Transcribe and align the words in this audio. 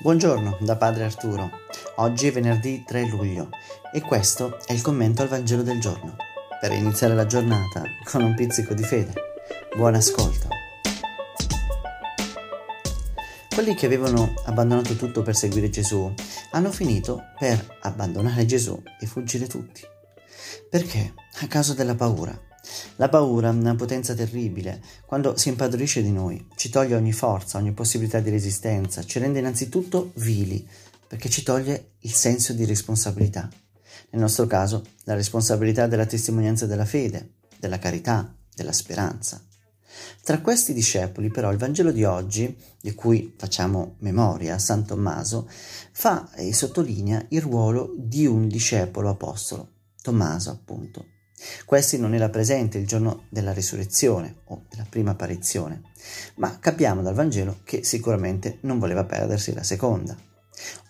Buongiorno 0.00 0.58
da 0.60 0.76
Padre 0.76 1.04
Arturo. 1.04 1.50
Oggi 1.96 2.28
è 2.28 2.32
venerdì 2.32 2.84
3 2.86 3.08
luglio 3.08 3.48
e 3.92 4.00
questo 4.00 4.58
è 4.64 4.72
il 4.72 4.80
commento 4.80 5.22
al 5.22 5.28
Vangelo 5.28 5.62
del 5.62 5.80
giorno, 5.80 6.16
per 6.60 6.70
iniziare 6.70 7.14
la 7.14 7.26
giornata 7.26 7.82
con 8.04 8.22
un 8.22 8.34
pizzico 8.34 8.74
di 8.74 8.84
fede. 8.84 9.12
Buon 9.76 9.94
ascolto. 9.94 10.48
Quelli 13.52 13.74
che 13.74 13.86
avevano 13.86 14.34
abbandonato 14.44 14.94
tutto 14.94 15.22
per 15.22 15.34
seguire 15.34 15.68
Gesù 15.68 16.14
hanno 16.52 16.70
finito 16.70 17.30
per 17.36 17.78
abbandonare 17.80 18.46
Gesù 18.46 18.80
e 19.00 19.06
fuggire 19.06 19.46
tutti. 19.46 19.82
Perché? 20.70 21.12
A 21.40 21.48
causa 21.48 21.74
della 21.74 21.94
paura. 21.96 22.38
La 22.96 23.08
paura 23.08 23.48
è 23.48 23.52
una 23.52 23.74
potenza 23.74 24.14
terribile. 24.14 24.82
Quando 25.04 25.36
si 25.36 25.48
impadronisce 25.48 26.02
di 26.02 26.12
noi, 26.12 26.48
ci 26.56 26.68
toglie 26.68 26.94
ogni 26.94 27.12
forza, 27.12 27.58
ogni 27.58 27.72
possibilità 27.72 28.20
di 28.20 28.30
resistenza, 28.30 29.04
ci 29.04 29.18
rende 29.18 29.38
innanzitutto 29.38 30.12
vili, 30.16 30.66
perché 31.06 31.28
ci 31.28 31.42
toglie 31.42 31.92
il 32.00 32.12
senso 32.12 32.52
di 32.52 32.64
responsabilità. 32.64 33.48
Nel 34.10 34.20
nostro 34.20 34.46
caso, 34.46 34.84
la 35.04 35.14
responsabilità 35.14 35.86
della 35.86 36.06
testimonianza 36.06 36.66
della 36.66 36.84
fede, 36.84 37.34
della 37.58 37.78
carità, 37.78 38.34
della 38.54 38.72
speranza. 38.72 39.40
Tra 40.22 40.40
questi 40.40 40.72
discepoli, 40.72 41.30
però, 41.30 41.50
il 41.52 41.58
Vangelo 41.58 41.92
di 41.92 42.04
oggi, 42.04 42.54
di 42.80 42.94
cui 42.94 43.34
facciamo 43.36 43.96
memoria, 44.00 44.58
San 44.58 44.84
Tommaso, 44.84 45.48
fa 45.48 46.30
e 46.34 46.52
sottolinea 46.52 47.24
il 47.30 47.40
ruolo 47.40 47.94
di 47.96 48.26
un 48.26 48.48
discepolo 48.48 49.08
apostolo, 49.08 49.70
Tommaso 50.02 50.50
appunto. 50.50 51.15
Questi 51.64 51.98
non 51.98 52.14
era 52.14 52.30
presente 52.30 52.78
il 52.78 52.86
giorno 52.86 53.24
della 53.28 53.52
risurrezione 53.52 54.36
o 54.44 54.64
della 54.70 54.86
prima 54.88 55.10
apparizione, 55.10 55.82
ma 56.36 56.58
capiamo 56.58 57.02
dal 57.02 57.14
Vangelo 57.14 57.60
che 57.64 57.84
sicuramente 57.84 58.58
non 58.62 58.78
voleva 58.78 59.04
perdersi 59.04 59.52
la 59.52 59.62
seconda. 59.62 60.16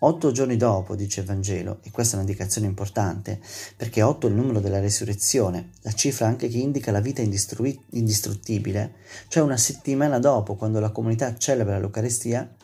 Otto 0.00 0.32
giorni 0.32 0.58
dopo, 0.58 0.94
dice 0.94 1.20
il 1.20 1.26
Vangelo, 1.26 1.78
e 1.82 1.90
questa 1.90 2.16
è 2.16 2.20
un'indicazione 2.20 2.66
importante, 2.66 3.40
perché 3.76 4.02
otto 4.02 4.26
è 4.26 4.30
il 4.30 4.36
numero 4.36 4.60
della 4.60 4.80
risurrezione, 4.80 5.70
la 5.80 5.92
cifra 5.92 6.26
anche 6.26 6.48
che 6.48 6.58
indica 6.58 6.92
la 6.92 7.00
vita 7.00 7.22
indistrui- 7.22 7.82
indistruttibile, 7.90 8.96
cioè 9.28 9.42
una 9.42 9.56
settimana 9.56 10.18
dopo, 10.18 10.56
quando 10.56 10.80
la 10.80 10.90
comunità 10.90 11.38
celebra 11.38 11.78
l'Eucaristia, 11.78 12.54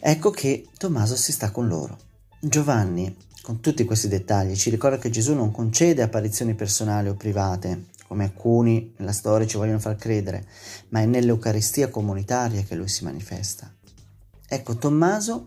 ecco 0.00 0.30
che 0.30 0.66
Tommaso 0.76 1.14
si 1.14 1.30
sta 1.30 1.52
con 1.52 1.68
loro. 1.68 1.96
Giovanni 2.40 3.14
con 3.42 3.60
tutti 3.60 3.84
questi 3.84 4.08
dettagli 4.08 4.54
ci 4.54 4.70
ricorda 4.70 4.98
che 4.98 5.10
Gesù 5.10 5.34
non 5.34 5.50
concede 5.50 6.02
apparizioni 6.02 6.54
personali 6.54 7.08
o 7.08 7.14
private, 7.14 7.86
come 8.06 8.24
alcuni 8.24 8.92
nella 8.98 9.12
storia 9.12 9.46
ci 9.46 9.56
vogliono 9.56 9.78
far 9.78 9.96
credere, 9.96 10.46
ma 10.88 11.00
è 11.00 11.06
nell'Eucaristia 11.06 11.88
comunitaria 11.88 12.62
che 12.62 12.74
lui 12.74 12.88
si 12.88 13.04
manifesta. 13.04 13.72
Ecco, 14.46 14.76
Tommaso 14.76 15.46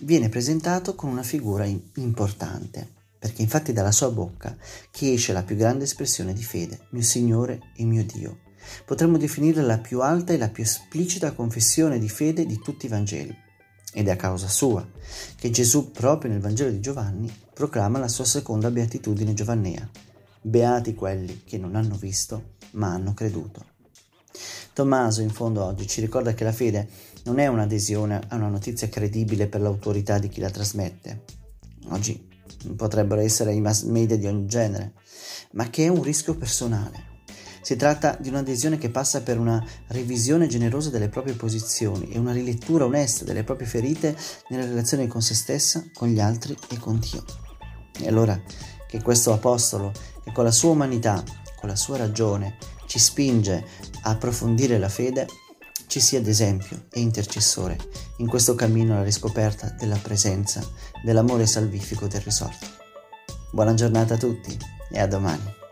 viene 0.00 0.28
presentato 0.28 0.94
con 0.94 1.10
una 1.10 1.22
figura 1.22 1.66
importante, 1.66 2.88
perché 3.18 3.42
infatti 3.42 3.72
dalla 3.72 3.92
sua 3.92 4.10
bocca 4.10 4.56
che 4.90 5.12
esce 5.12 5.32
la 5.32 5.42
più 5.42 5.56
grande 5.56 5.84
espressione 5.84 6.32
di 6.32 6.42
fede, 6.42 6.86
mio 6.90 7.02
Signore 7.02 7.60
e 7.76 7.84
mio 7.84 8.04
Dio. 8.04 8.38
Potremmo 8.84 9.18
definirla 9.18 9.62
la 9.62 9.78
più 9.78 10.00
alta 10.00 10.32
e 10.32 10.38
la 10.38 10.48
più 10.48 10.62
esplicita 10.62 11.32
confessione 11.32 11.98
di 11.98 12.08
fede 12.08 12.46
di 12.46 12.58
tutti 12.58 12.86
i 12.86 12.88
Vangeli 12.88 13.44
ed 13.96 14.08
è 14.08 14.10
a 14.10 14.16
causa 14.16 14.46
sua 14.46 14.86
che 15.36 15.48
Gesù 15.48 15.90
proprio 15.90 16.30
nel 16.30 16.40
Vangelo 16.40 16.70
di 16.70 16.80
Giovanni 16.80 17.34
proclama 17.54 17.98
la 17.98 18.08
sua 18.08 18.26
seconda 18.26 18.70
beatitudine 18.70 19.32
giovannea. 19.32 19.88
Beati 20.42 20.94
quelli 20.94 21.44
che 21.44 21.56
non 21.56 21.74
hanno 21.76 21.96
visto 21.96 22.56
ma 22.72 22.92
hanno 22.92 23.14
creduto. 23.14 23.64
Tommaso 24.74 25.22
in 25.22 25.30
fondo 25.30 25.64
oggi 25.64 25.86
ci 25.86 26.02
ricorda 26.02 26.34
che 26.34 26.44
la 26.44 26.52
fede 26.52 26.86
non 27.24 27.38
è 27.38 27.46
un'adesione 27.46 28.20
a 28.28 28.36
una 28.36 28.48
notizia 28.48 28.90
credibile 28.90 29.46
per 29.46 29.62
l'autorità 29.62 30.18
di 30.18 30.28
chi 30.28 30.40
la 30.40 30.50
trasmette. 30.50 31.24
Oggi 31.88 32.28
potrebbero 32.76 33.22
essere 33.22 33.54
i 33.54 33.62
mass 33.62 33.84
media 33.84 34.18
di 34.18 34.26
ogni 34.26 34.44
genere, 34.44 34.92
ma 35.52 35.70
che 35.70 35.86
è 35.86 35.88
un 35.88 36.02
rischio 36.02 36.34
personale 36.36 37.15
si 37.66 37.74
tratta 37.74 38.16
di 38.20 38.28
un'adesione 38.28 38.78
che 38.78 38.90
passa 38.90 39.22
per 39.22 39.40
una 39.40 39.60
revisione 39.88 40.46
generosa 40.46 40.88
delle 40.88 41.08
proprie 41.08 41.34
posizioni 41.34 42.10
e 42.10 42.16
una 42.16 42.30
rilettura 42.30 42.84
onesta 42.84 43.24
delle 43.24 43.42
proprie 43.42 43.66
ferite 43.66 44.16
nelle 44.50 44.66
relazioni 44.66 45.08
con 45.08 45.20
se 45.20 45.34
stessa, 45.34 45.84
con 45.92 46.06
gli 46.06 46.20
altri 46.20 46.56
e 46.68 46.78
con 46.78 47.00
Dio. 47.00 47.24
E 47.98 48.06
allora 48.06 48.40
che 48.86 49.02
questo 49.02 49.32
Apostolo, 49.32 49.90
che 50.22 50.30
con 50.30 50.44
la 50.44 50.52
sua 50.52 50.70
umanità, 50.70 51.20
con 51.58 51.68
la 51.68 51.74
sua 51.74 51.96
ragione, 51.96 52.56
ci 52.86 53.00
spinge 53.00 53.64
a 54.02 54.10
approfondire 54.10 54.78
la 54.78 54.88
fede, 54.88 55.26
ci 55.88 55.98
sia 55.98 56.20
d'esempio 56.20 56.84
e 56.92 57.00
intercessore 57.00 57.76
in 58.18 58.28
questo 58.28 58.54
cammino 58.54 58.94
alla 58.94 59.02
riscoperta 59.02 59.74
della 59.76 59.98
presenza 60.00 60.64
dell'amore 61.02 61.46
salvifico 61.46 62.06
del 62.06 62.20
risorto. 62.20 62.64
Buona 63.50 63.74
giornata 63.74 64.14
a 64.14 64.18
tutti 64.18 64.56
e 64.88 65.00
a 65.00 65.08
domani. 65.08 65.64